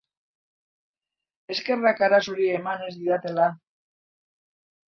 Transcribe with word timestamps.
Eskerrak 1.55 2.03
arazo 2.07 2.35
hori 2.37 2.49
eman 2.57 2.89
ez 2.89 2.91
didatela! 3.03 3.47